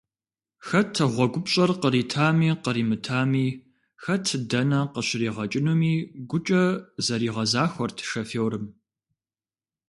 [0.67, 3.47] Хэт гъуэгупщӏэр къритами къримытами,
[4.03, 5.93] хэт дэнэ къыщригъэкӏынуми
[6.29, 6.63] гукӏэ
[7.05, 8.65] зэригъэзахуэрт шофёрым.